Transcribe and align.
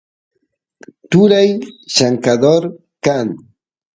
turay 1.09 1.49
llamkador 1.95 2.63
kan 3.05 3.27